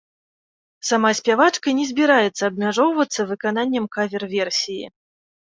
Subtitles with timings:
[0.87, 4.85] Сама спявачка не збіраецца абмяжоўвацца выкананнем кавер-версіі.